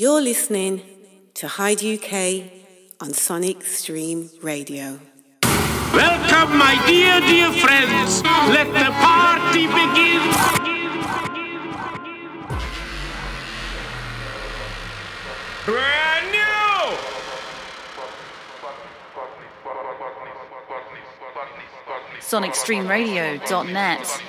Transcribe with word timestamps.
You're 0.00 0.22
listening 0.22 0.82
to 1.34 1.48
Hyde 1.48 1.82
UK 1.82 2.44
on 3.00 3.12
Sonic 3.12 3.64
Stream 3.64 4.30
Radio. 4.42 5.00
Welcome, 5.92 6.56
my 6.56 6.80
dear, 6.86 7.18
dear 7.18 7.50
friends. 7.50 8.22
Let 8.22 8.68
the 8.68 8.92
party 8.92 9.66
begin. 9.66 10.22
Brand 15.66 16.30
new. 16.30 16.96
SonicStreamRadio.net. 22.20 24.22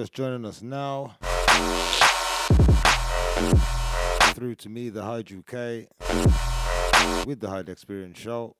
just 0.00 0.14
joining 0.14 0.46
us 0.46 0.62
now, 0.62 1.14
through 4.32 4.54
to 4.54 4.70
me, 4.70 4.88
the 4.88 5.02
Hyde 5.02 5.30
UK, 5.30 7.26
with 7.26 7.38
the 7.38 7.50
Hyde 7.50 7.68
Experience 7.68 8.18
Show. 8.18 8.56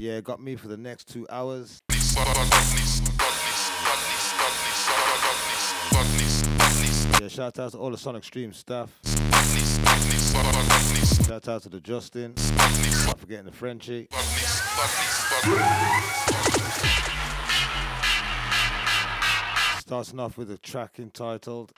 Yeah, 0.00 0.20
got 0.22 0.40
me 0.40 0.56
for 0.56 0.68
the 0.68 0.78
next 0.78 1.12
two 1.12 1.26
hours. 1.28 1.82
Yeah, 7.20 7.28
shout 7.28 7.58
out 7.58 7.72
to 7.72 7.78
all 7.78 7.90
the 7.90 7.98
Sonic 7.98 8.24
Stream 8.24 8.54
staff. 8.54 8.90
Shout 11.26 11.46
out 11.46 11.62
to 11.64 11.68
the 11.68 11.80
Justin. 11.82 12.32
Not 13.04 13.20
forgetting 13.20 13.44
the 13.44 13.52
Frenchie. 13.52 14.08
Starting 19.80 20.20
off 20.20 20.38
with 20.38 20.50
a 20.50 20.58
track 20.62 20.98
entitled 20.98 21.72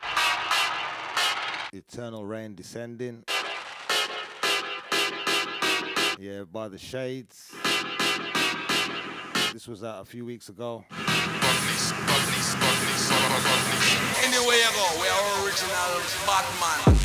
Eternal 1.73 2.25
Rain 2.25 2.55
Descending. 2.55 3.25
Yeah, 6.19 6.45
by 6.45 6.69
the 6.69 6.79
Shades. 6.79 7.53
This 9.53 9.67
was 9.67 9.83
out 9.83 10.03
a 10.03 10.05
few 10.05 10.25
weeks 10.25 10.49
ago. 10.49 10.85
Go, 14.73 15.01
we 15.01 15.09
are 15.09 15.45
original 15.45 16.01
Batman. 16.27 17.03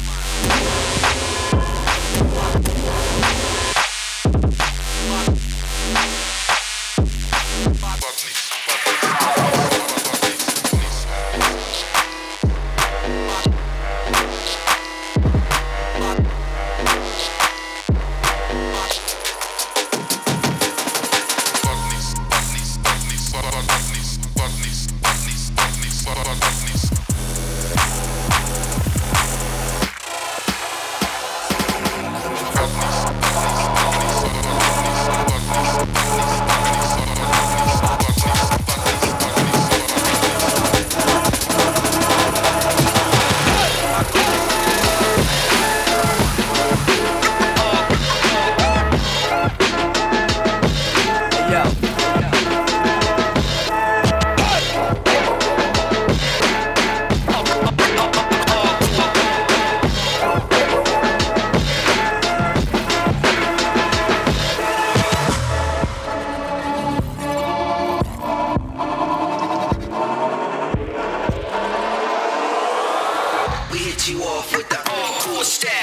You 74.10 74.24
off 74.24 74.56
with 74.56 74.70
the 74.70 74.80
uh, 74.80 75.28
encore 75.28 75.44
style. 75.44 75.77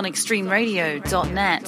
sonicstreamradio.net. 0.00 1.59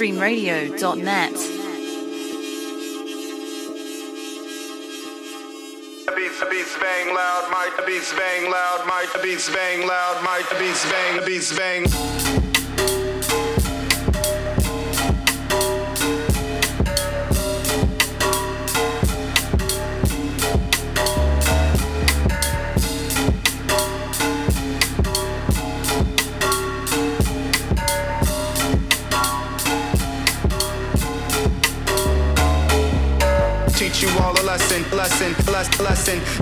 beats, 0.00 1.49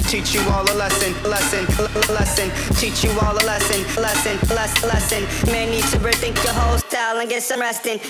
Teach 0.09 0.33
you 0.33 0.41
all 0.49 0.63
a 0.63 0.73
lesson, 0.73 1.13
lesson, 1.29 1.67
lesson. 2.15 2.51
Teach 2.77 3.05
you 3.05 3.11
all 3.21 3.37
a 3.37 3.45
lesson, 3.45 4.03
lesson, 4.03 4.39
lesson, 4.57 4.89
lesson. 4.89 5.53
May 5.53 5.69
need 5.69 5.85
to 5.85 5.99
rethink 5.99 6.43
your 6.43 6.55
whole 6.55 6.79
style 6.79 7.19
and 7.19 7.29
get 7.29 7.43
some 7.43 7.61
resting. 7.61 8.01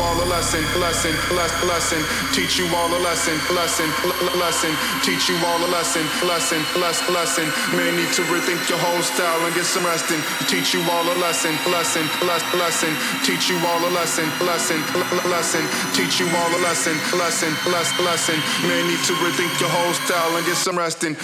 All 0.00 0.16
a 0.22 0.26
lesson, 0.26 0.64
lesson, 0.80 1.12
lesson, 1.36 1.68
lesson. 1.68 2.00
Teach 2.32 2.58
you 2.58 2.66
all 2.74 2.88
a 2.88 3.00
lesson, 3.00 3.36
lesson, 3.54 3.88
lesson. 4.40 4.72
Teach 5.02 5.28
you 5.28 5.36
all 5.44 5.60
a 5.60 5.68
lesson, 5.68 6.04
lesson, 6.26 6.60
lesson, 6.80 7.14
lesson. 7.14 7.46
May 7.76 7.90
need 7.92 8.12
to 8.14 8.22
rethink 8.32 8.68
your 8.68 8.78
whole 8.78 9.02
style 9.02 9.44
and 9.46 9.54
get 9.54 9.64
some 9.64 9.84
resting. 9.84 10.20
Teach 10.48 10.74
you 10.74 10.82
all 10.90 11.04
a 11.04 11.16
lesson, 11.20 11.52
lesson, 11.70 12.04
lesson, 12.24 12.58
lesson. 12.58 12.92
Teach 13.24 13.50
you 13.50 13.58
all 13.66 13.80
a 13.84 13.90
lesson, 13.90 14.26
lesson, 14.40 14.80
lesson. 15.28 15.64
Teach 15.92 16.20
you 16.20 16.28
all 16.28 16.50
a 16.56 16.60
lesson, 16.64 16.96
lesson, 17.16 17.52
lesson, 17.70 18.04
lesson. 18.04 18.38
May 18.66 18.80
need 18.88 19.02
to 19.04 19.14
rethink 19.20 19.52
your 19.60 19.70
whole 19.70 19.94
style 19.94 20.36
and 20.36 20.46
get 20.46 20.56
some 20.56 20.78
resting. 20.78 21.16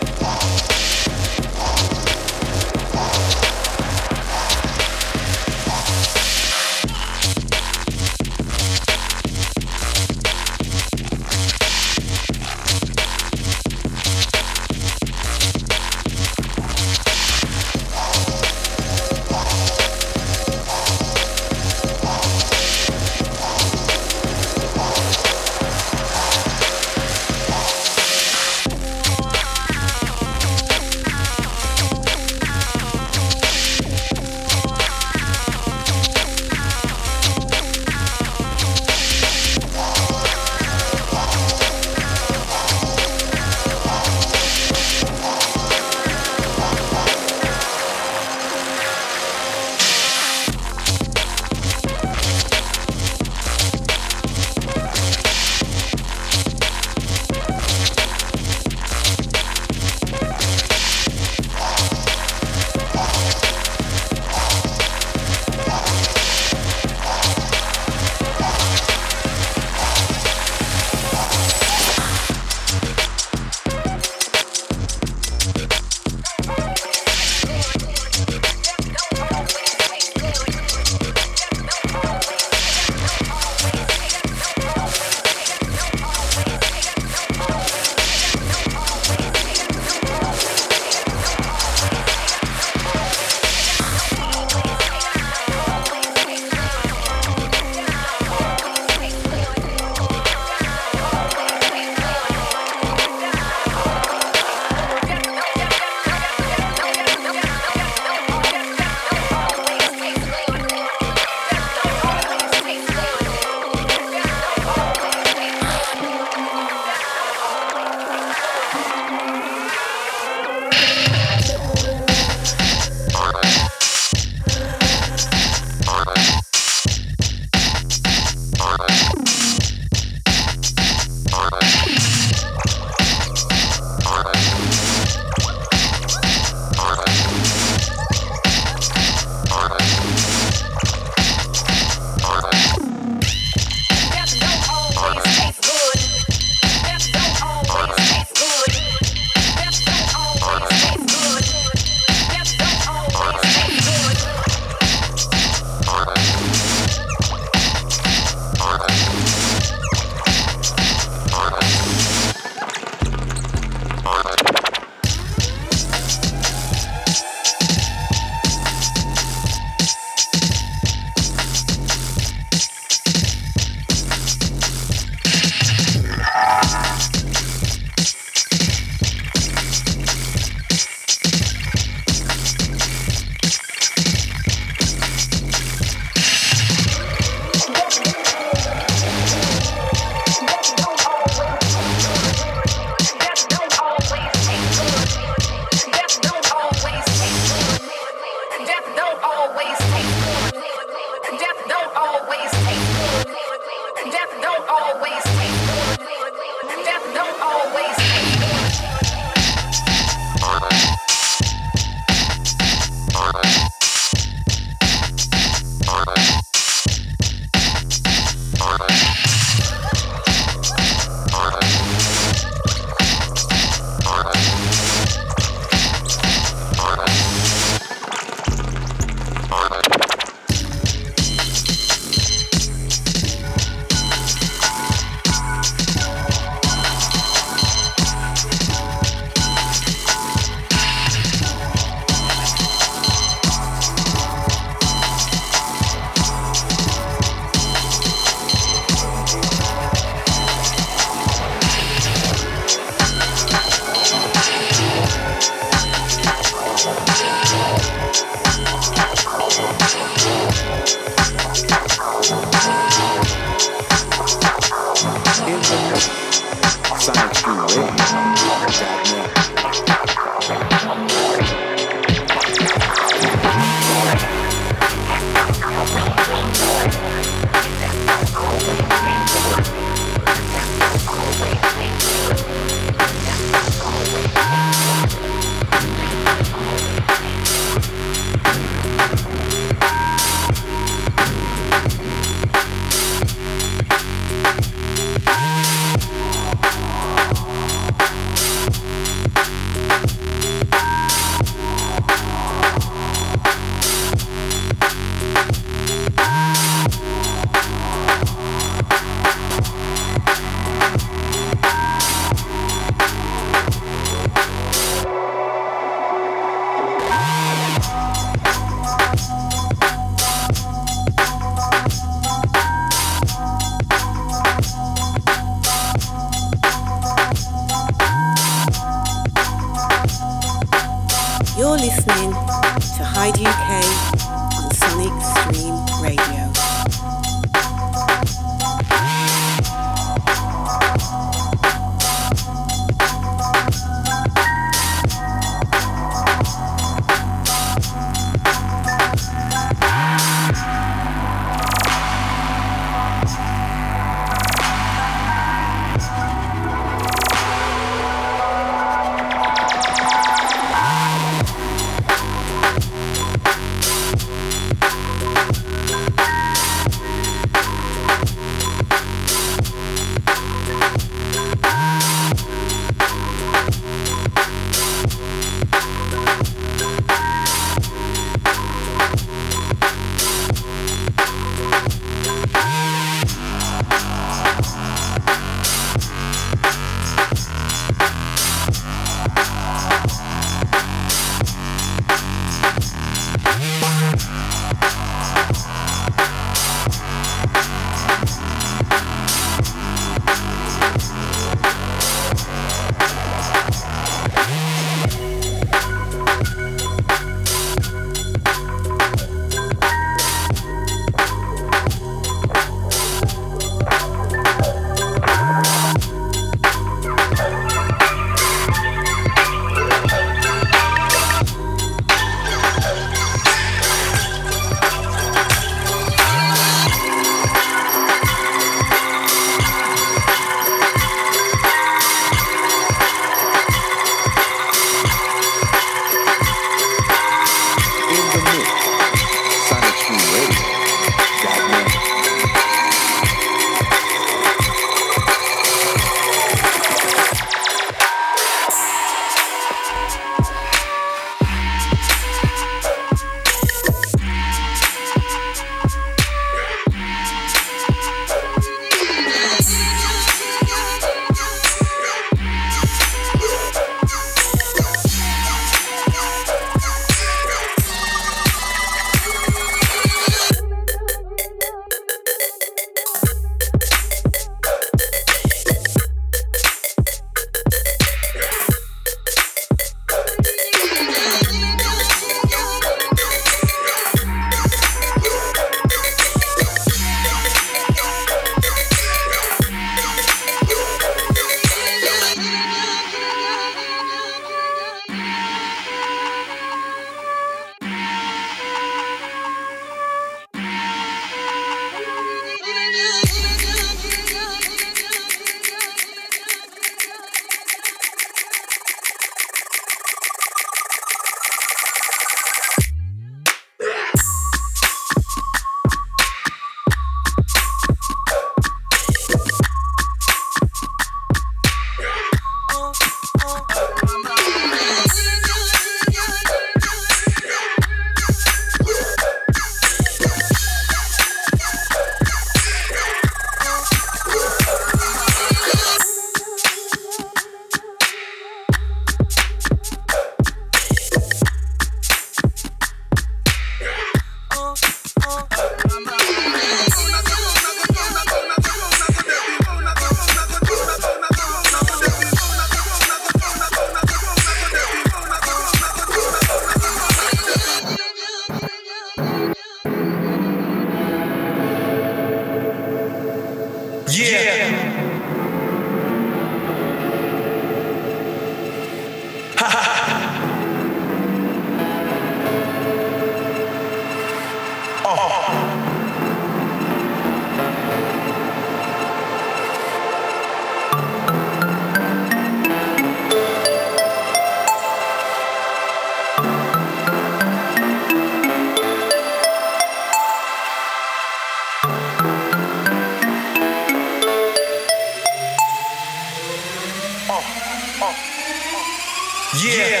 Yeah. 599.54 600.00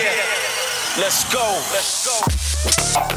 Let's 0.98 1.24
go. 1.30 1.44
Let's 1.72 2.96
go. 2.96 3.11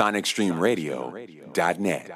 SonicStreamRadio.net. 0.00 2.10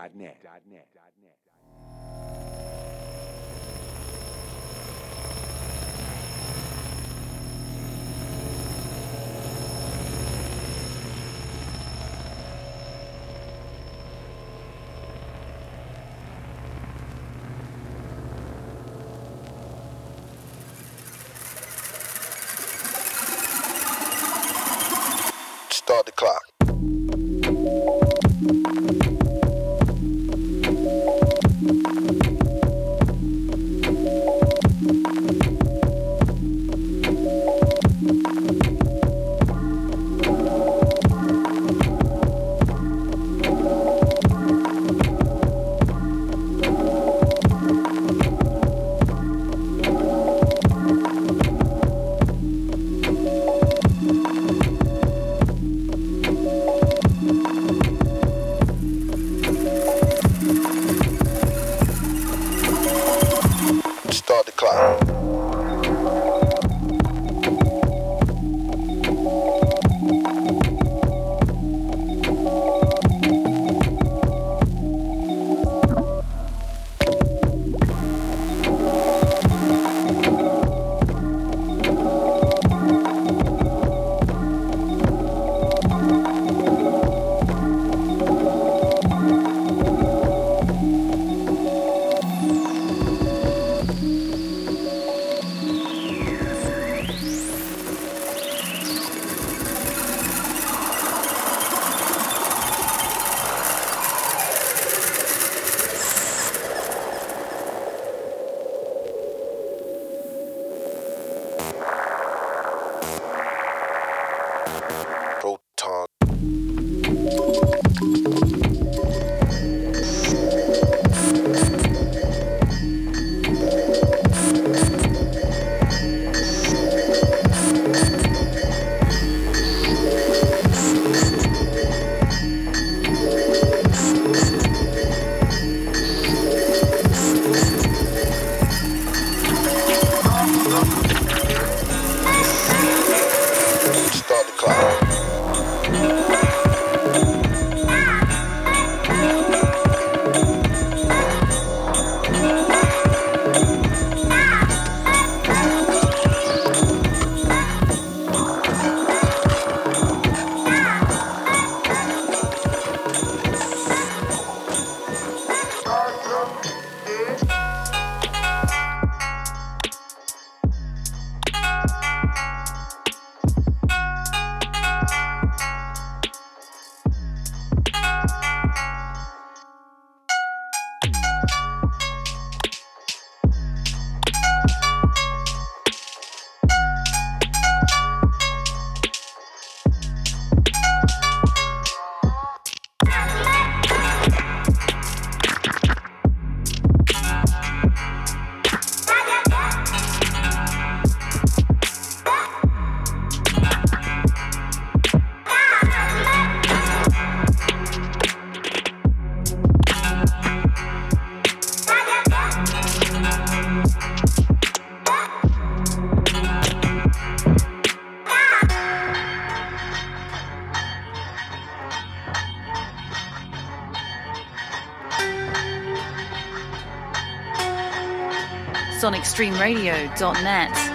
sonicstreamradio.net. 229.45 230.94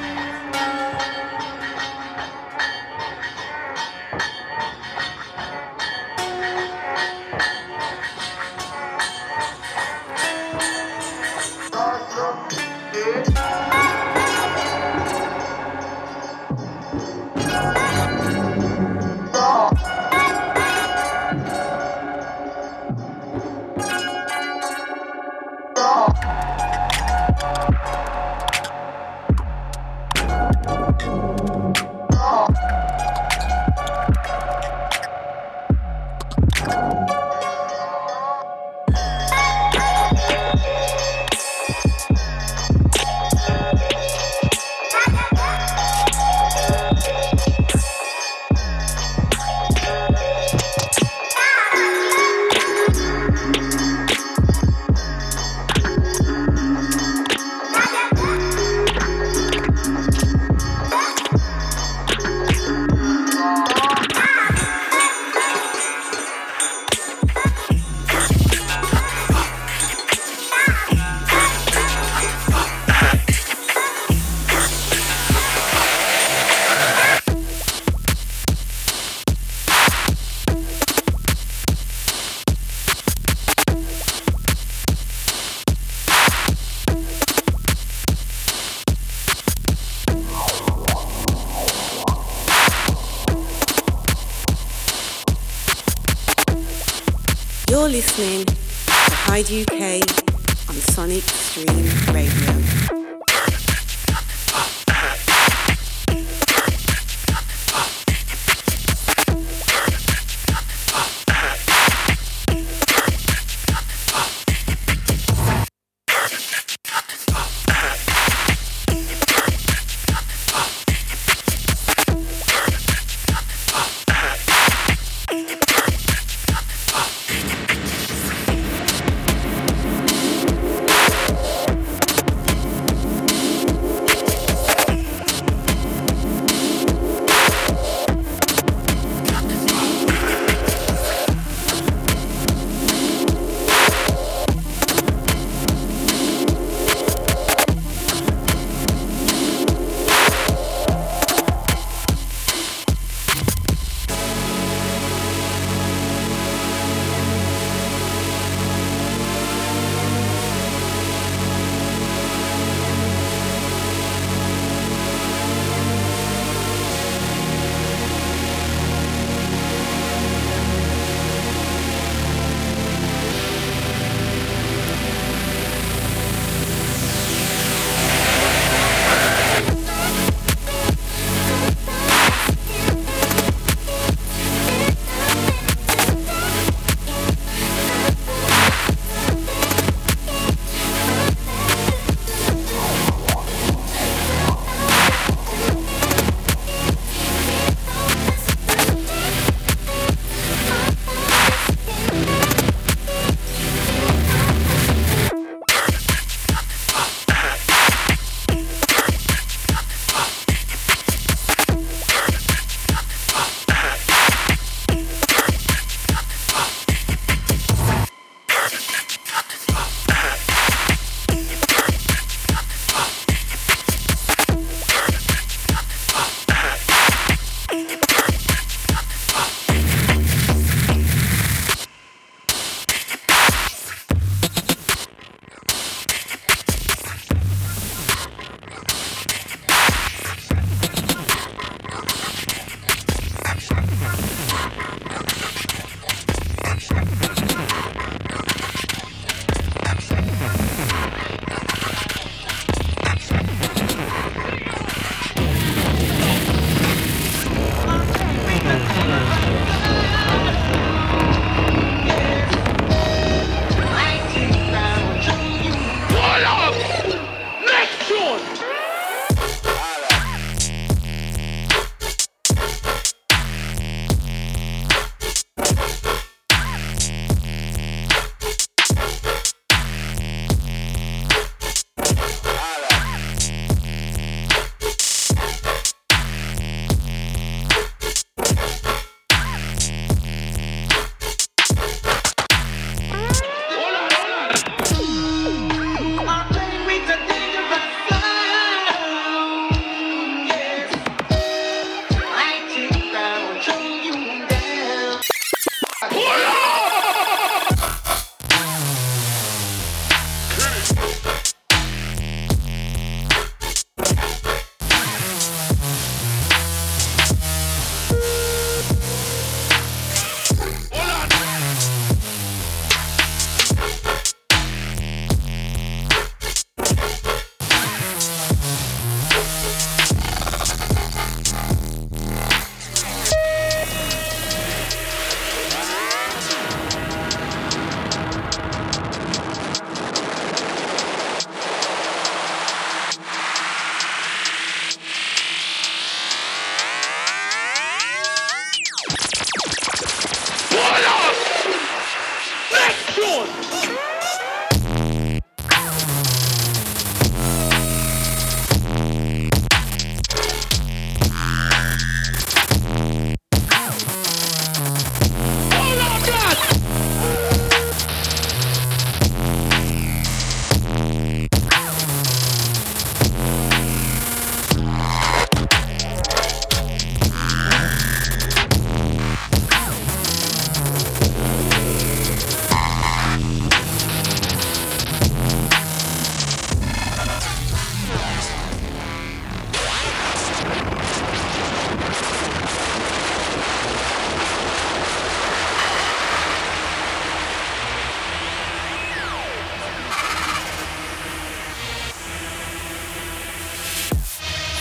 listening 98.19 98.48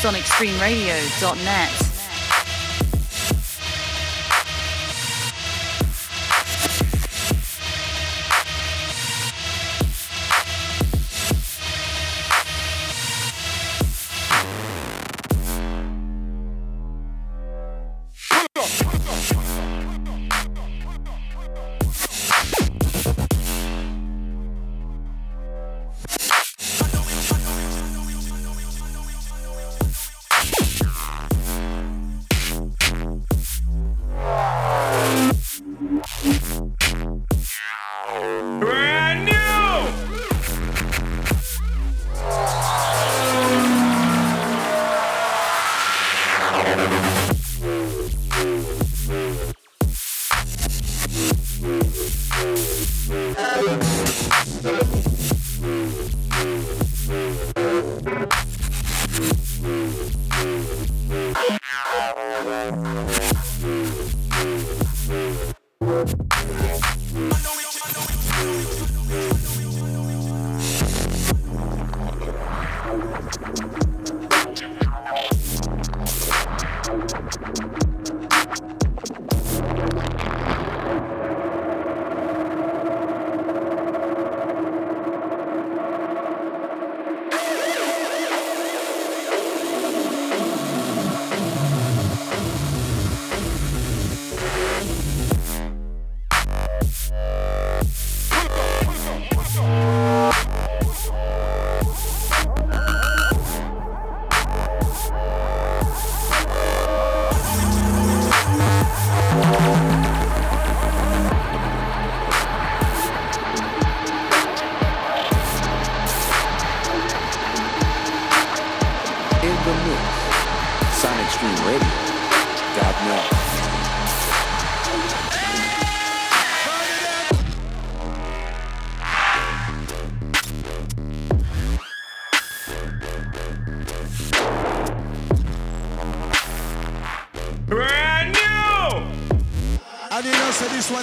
on 0.09 0.15
extremeradio.net. 0.15 1.78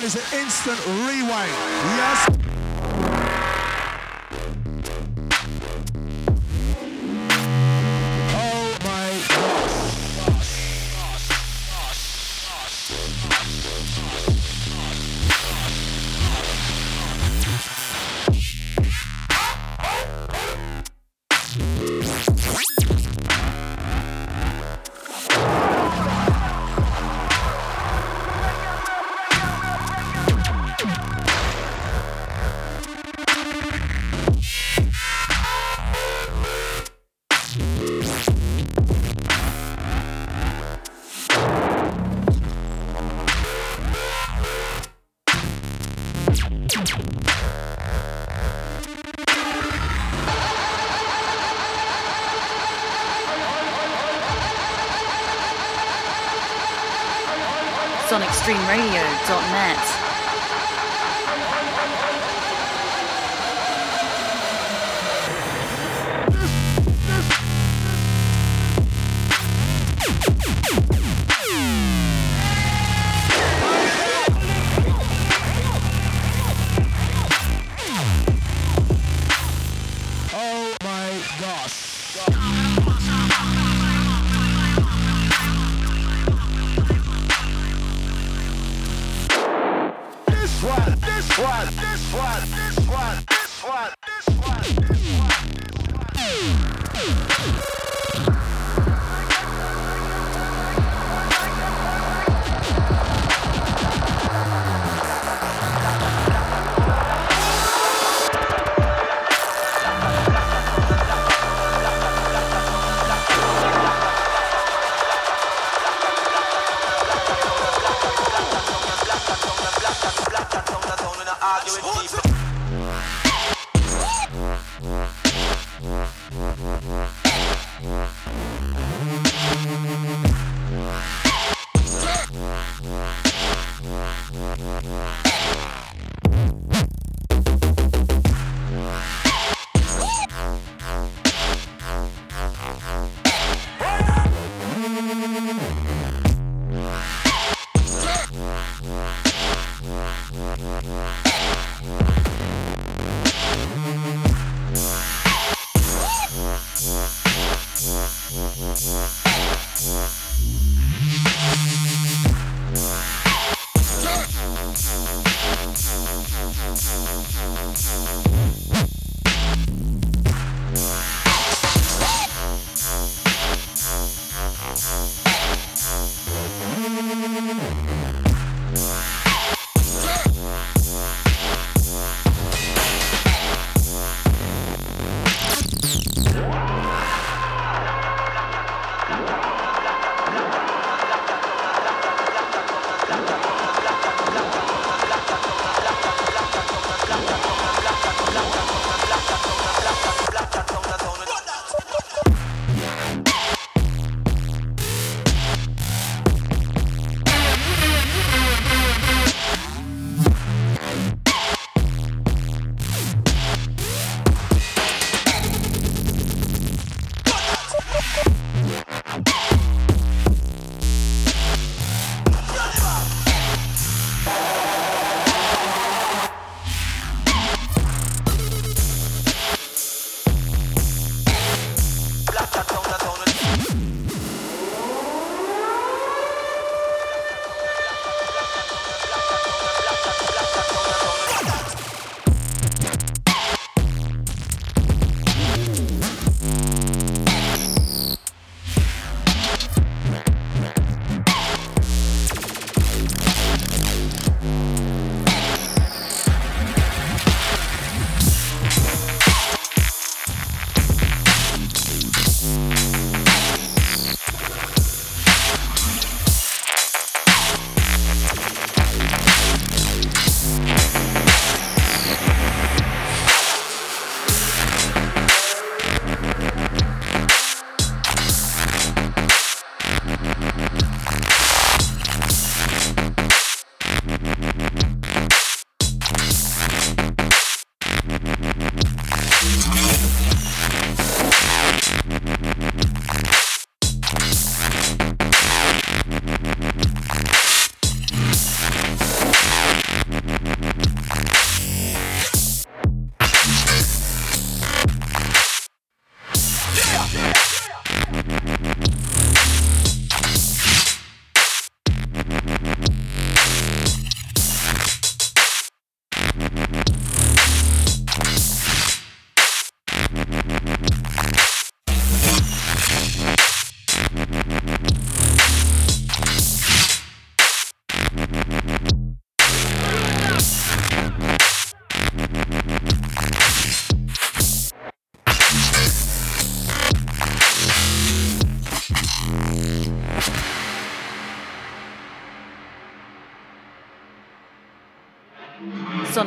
sonicstreamradio.net. 0.06 0.34
instant 0.34 0.86
rewind. 0.86 1.52
Yes. 1.98 2.35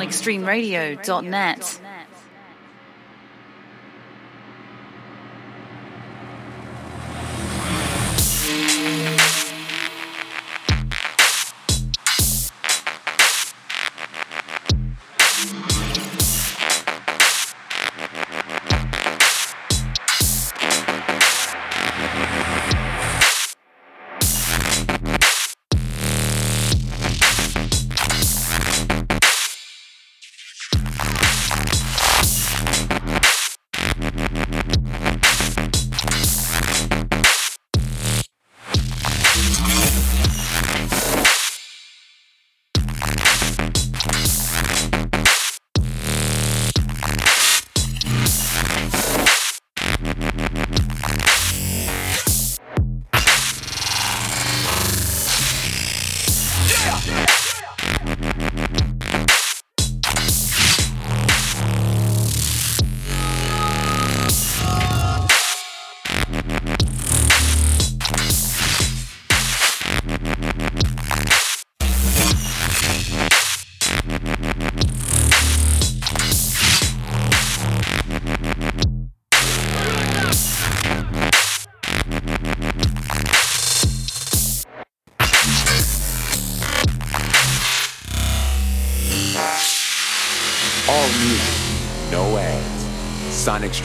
sonicstreamradio.net. 0.09 1.79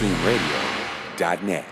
SonicStreamRadio.net. 0.05 1.64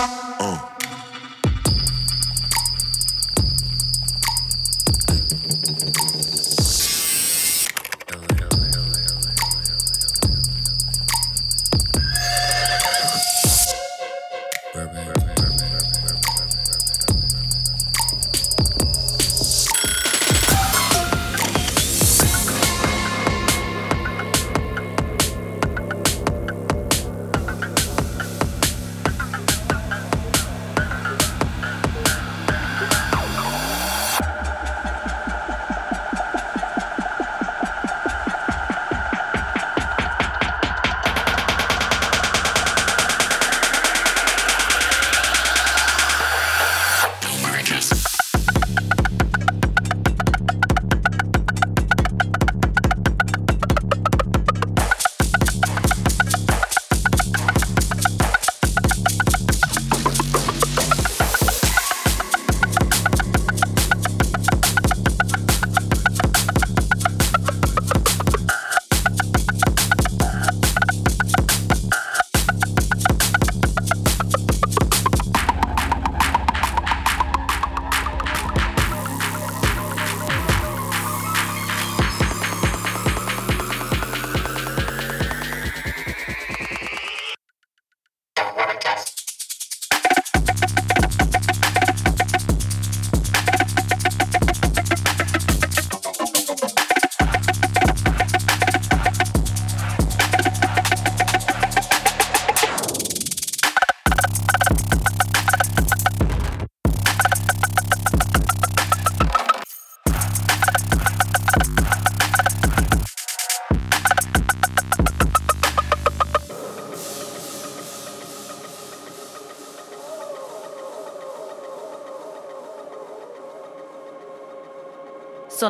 Uh. 0.00 0.79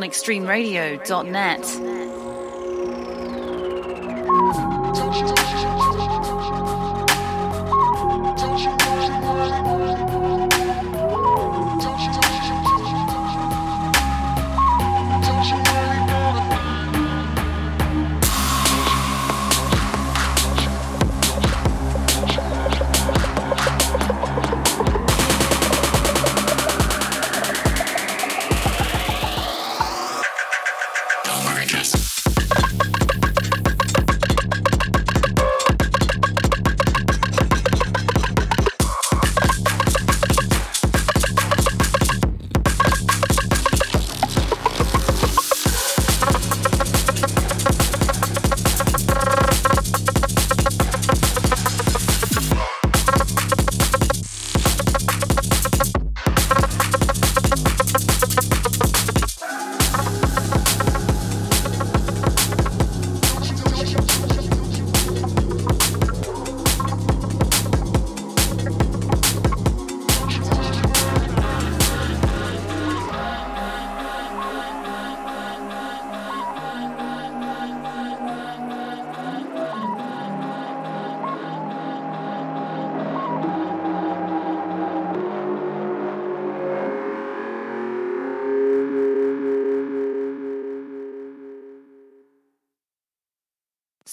sonicstreamradio.net. 0.01 1.90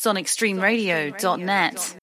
sonicstreamradio.net. 0.08 1.80
Hyde 1.80 1.97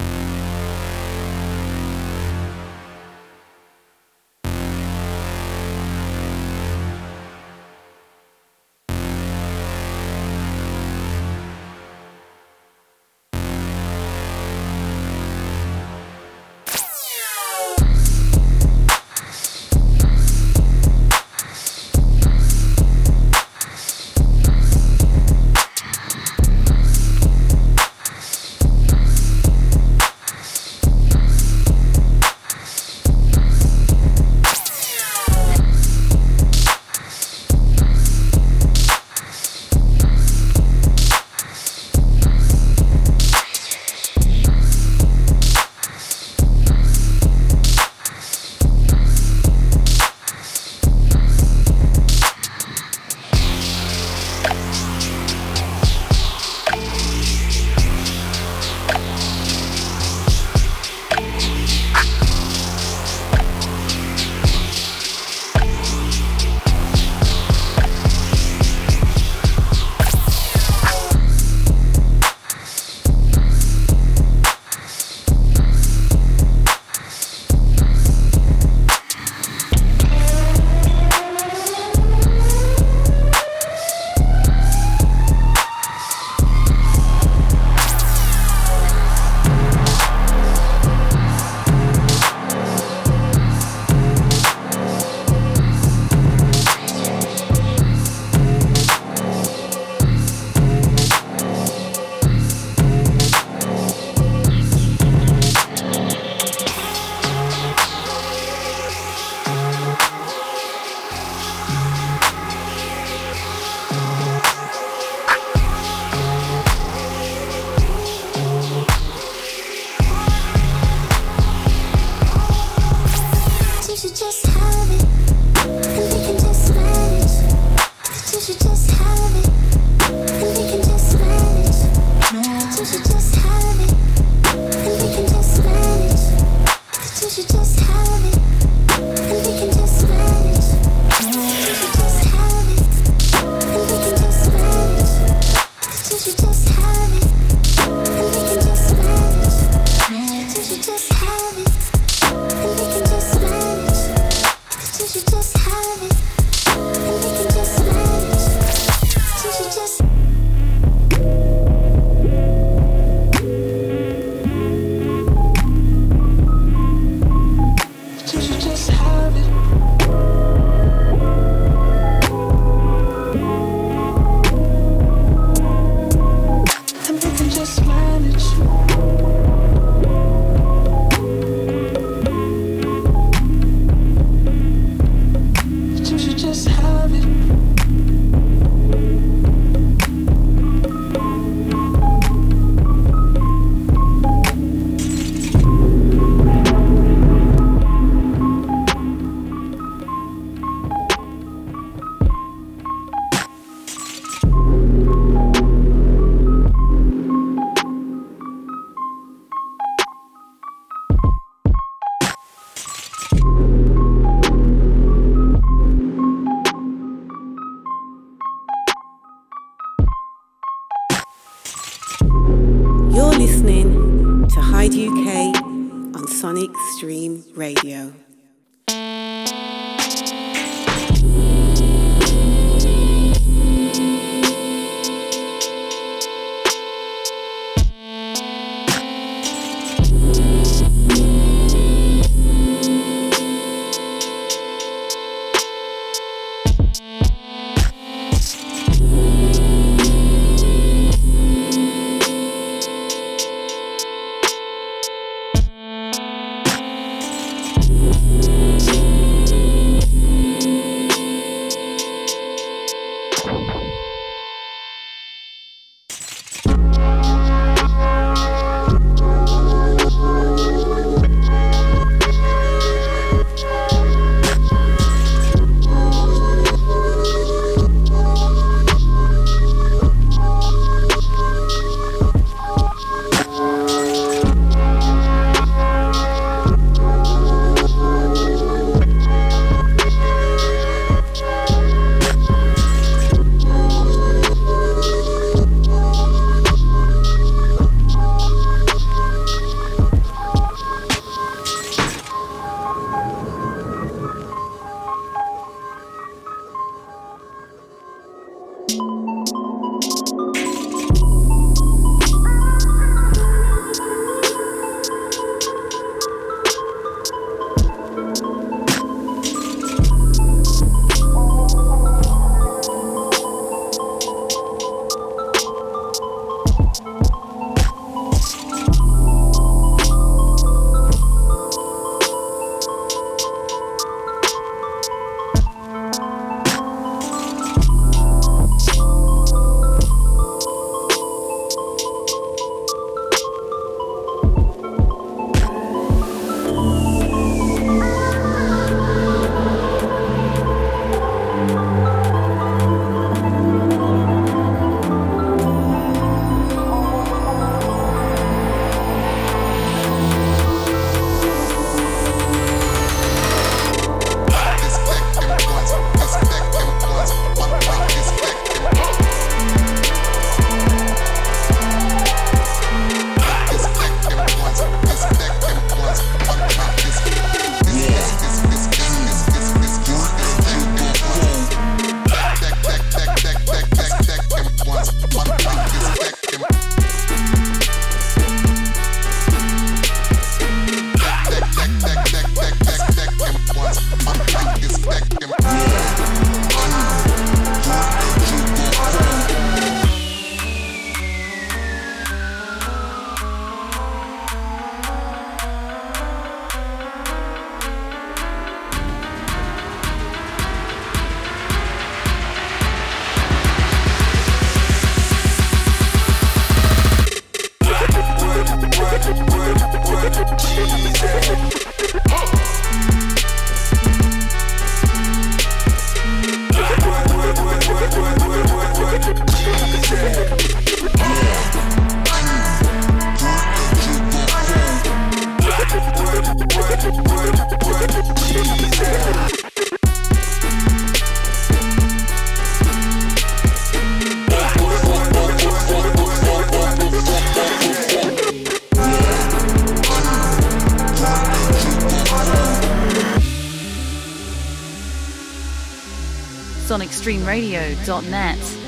it's 456.85 456.91
on 456.91 457.01
extremeradio.net. 457.01 458.84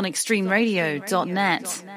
sonicstreamradio.net. 0.00 1.62
sonicstreamradio.net. 1.70 1.89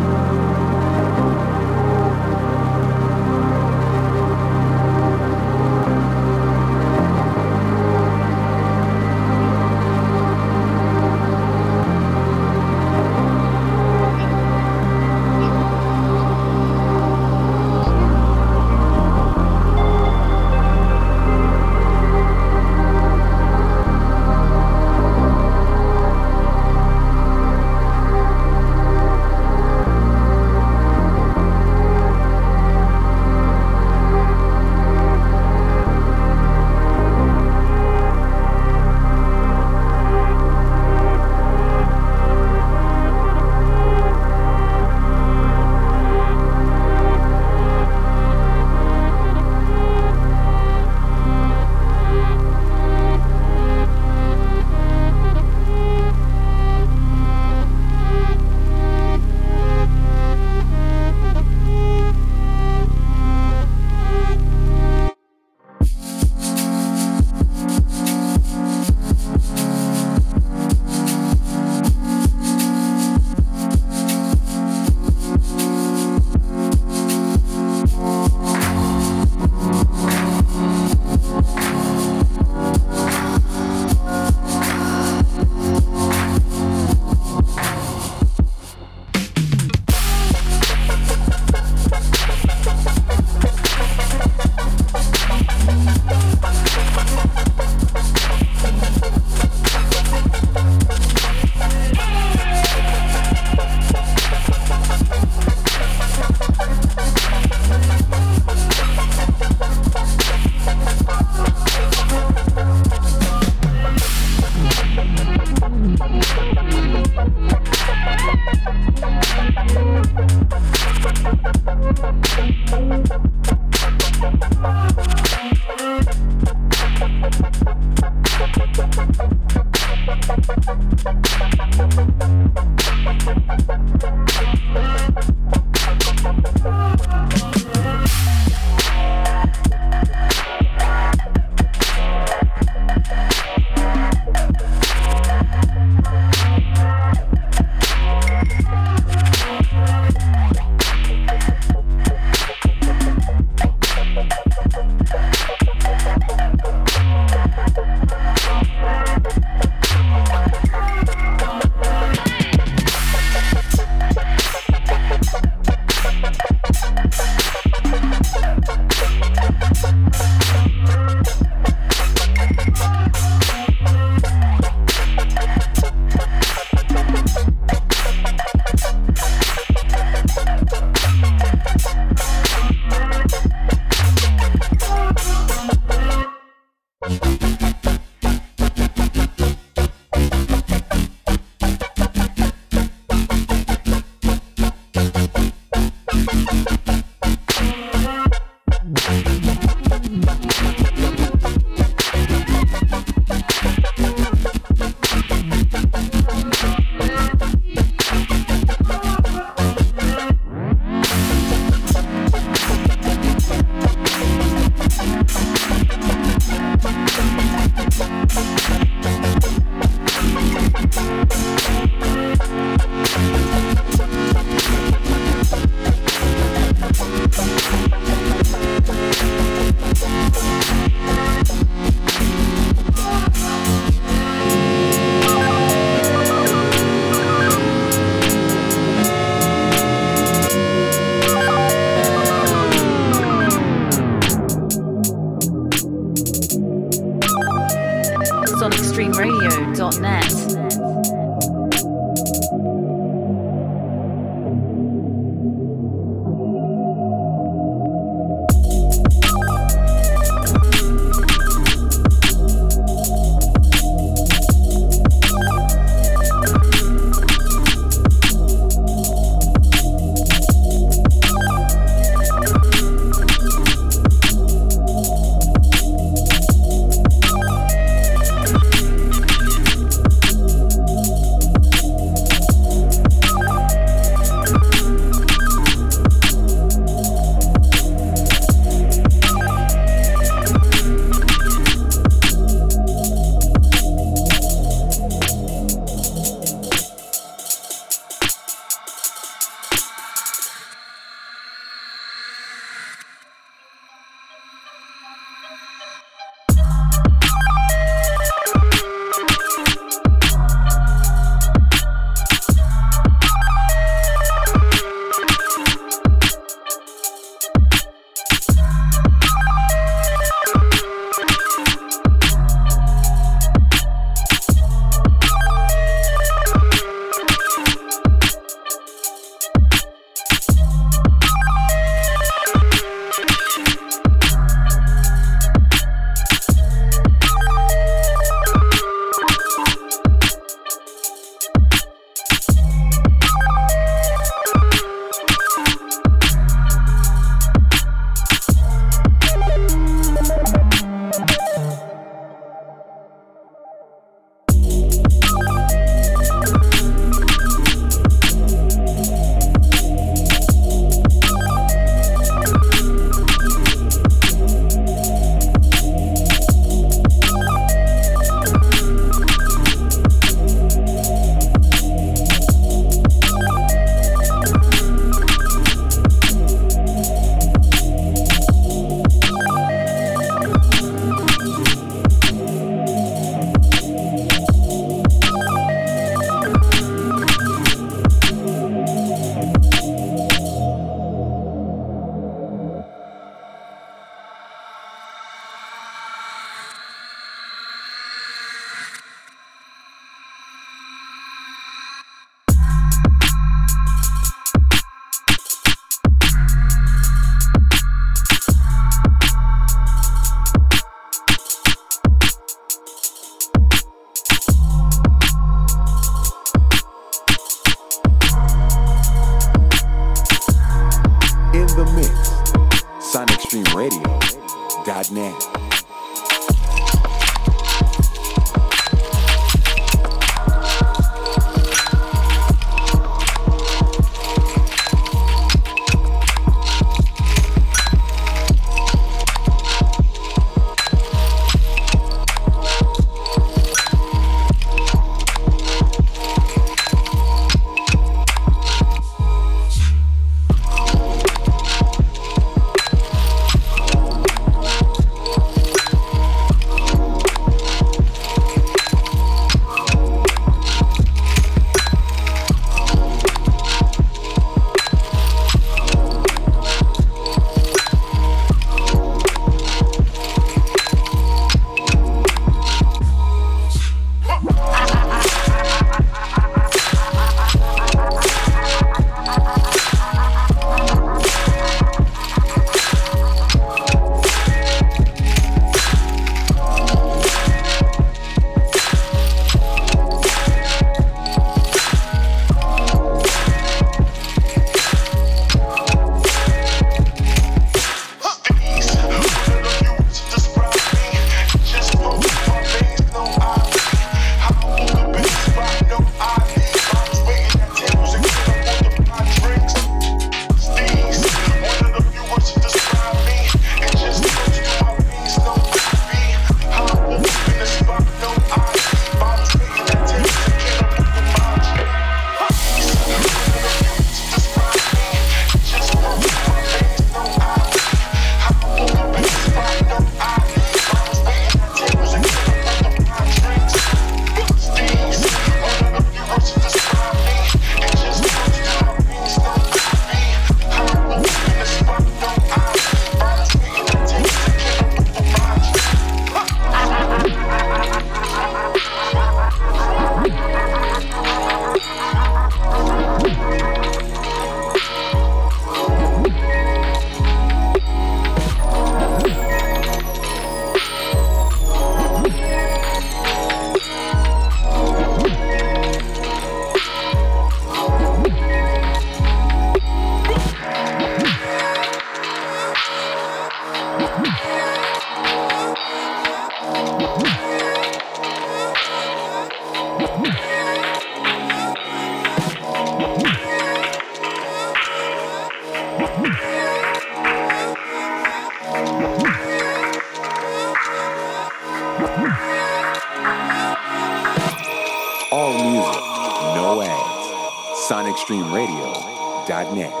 ads. 598.33 600.00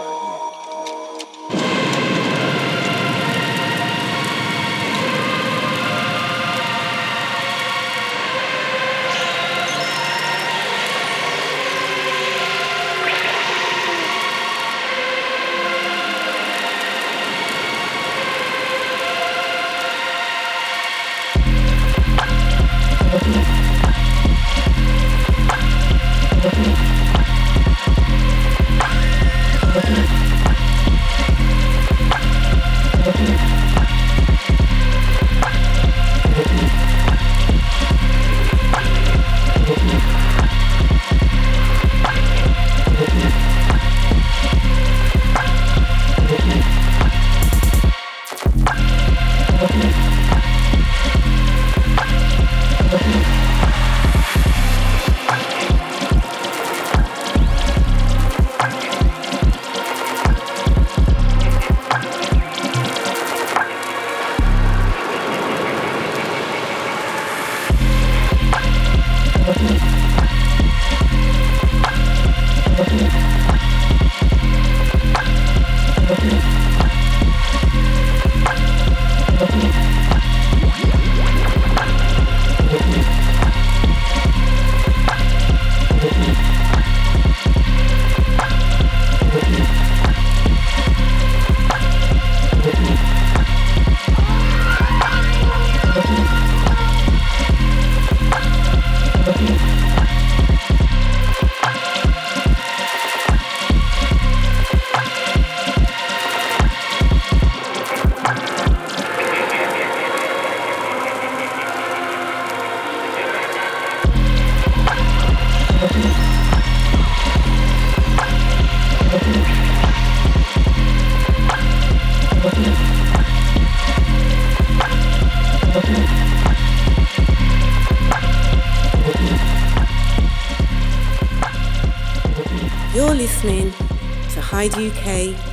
Hyde 134.61 134.77
UK 134.93 135.50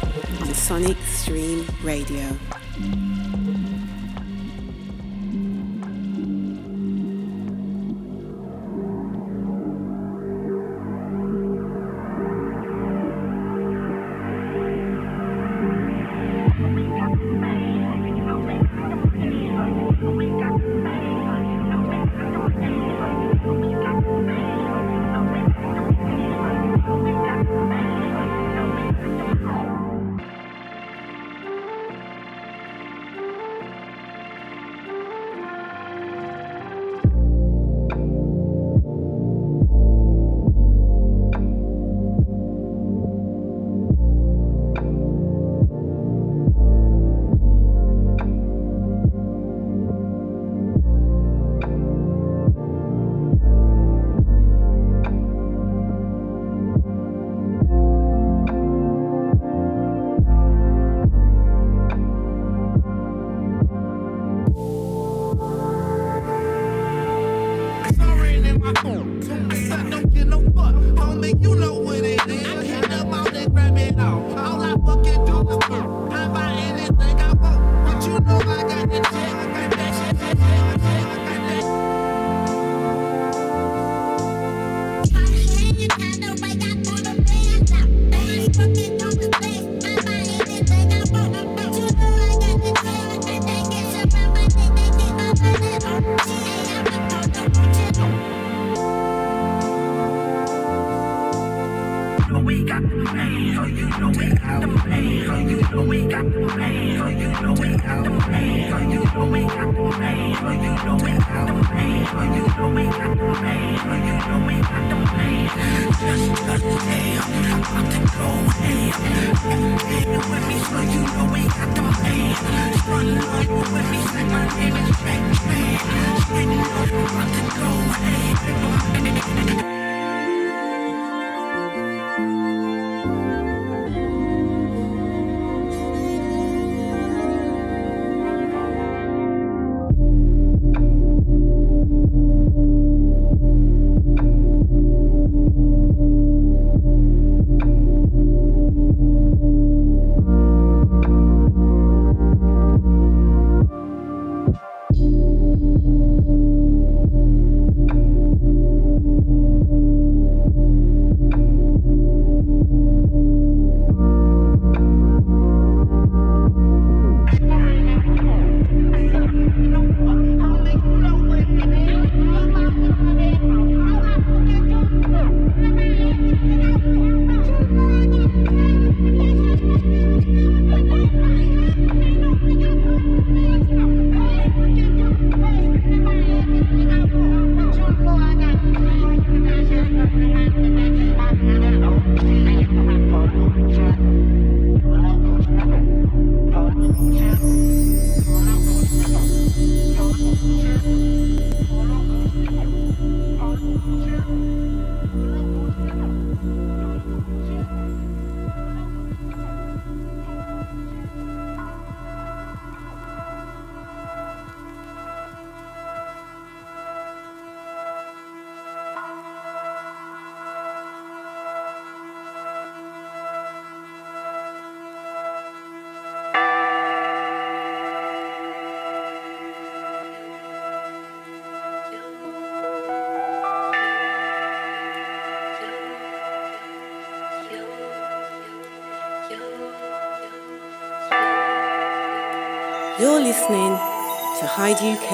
Tide 244.58 244.82
UK 244.82 245.12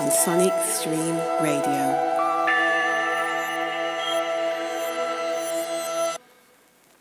on 0.00 0.10
Sonic 0.10 0.54
Stream 0.64 1.14
Radio. 1.42 1.84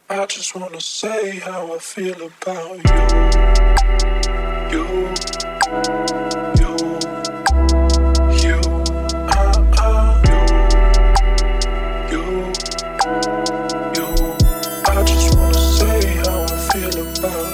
I 0.10 0.26
just 0.28 0.54
wanna 0.54 0.82
say 0.82 1.40
how 1.40 1.74
I 1.74 1.78
feel 1.80 2.22
about 2.24 2.76
you. 2.76 3.00
You, 4.74 4.86
you, 6.60 6.76
you, 8.44 8.60
ah, 9.32 9.56
ah, 9.80 10.20
you, 12.12 12.20
you, 12.20 12.26
you. 13.96 14.08
I 14.88 15.04
just 15.06 15.28
wanna 15.38 15.64
say 15.80 16.00
how 16.18 16.44
I 16.44 16.58
feel 16.74 16.98
about 17.08 17.50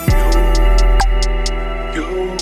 you. 1.93 2.01
You. 2.01 2.40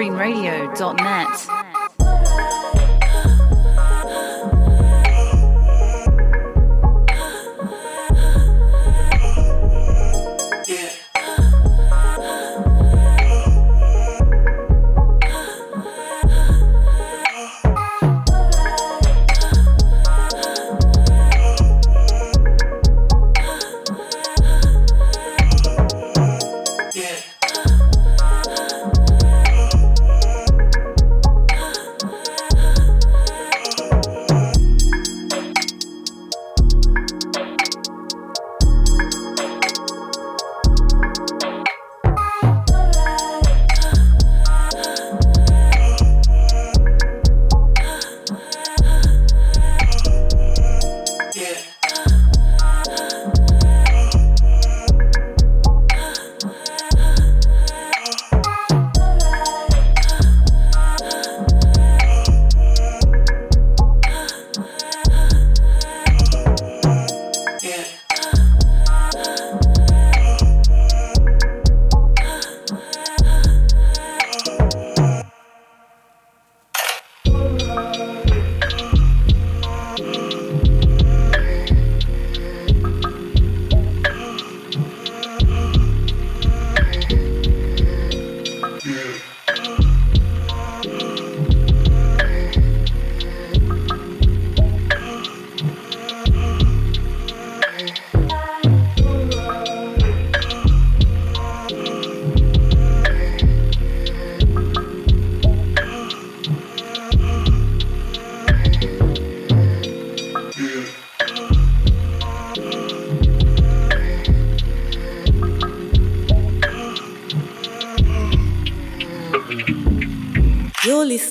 sonicstreamradio.net. 0.00 1.49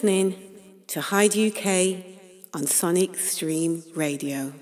listening 0.02 0.34
to 0.88 1.02
Hyde 1.02 1.36
UK 1.36 2.06
on 2.54 2.66
Sonic 2.66 3.18
Stream 3.18 3.84
Radio. 3.96 4.54